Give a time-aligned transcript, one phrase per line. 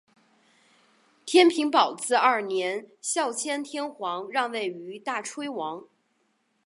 [1.27, 5.85] 天平宝字二年孝谦天皇让位于大炊王。